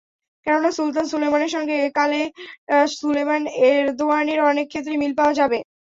কেননা, 0.47 0.69
সুলতান 0.77 1.05
সুলেমানের 1.11 1.51
সঙ্গে 1.55 1.75
একালের 1.81 2.27
সুলেমান 2.93 3.41
এরদোয়ানের 3.67 4.39
অনেক 4.49 4.65
ক্ষেত্রেই 4.69 5.01
মিল 5.01 5.13
পাওয়া 5.19 5.33
যাবে। 5.39 5.57